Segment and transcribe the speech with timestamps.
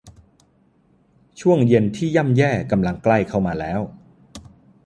[1.39, 3.81] ช่วงเย็นที่ย่ำแย่กำลังใกล้เข้ามาแล้ว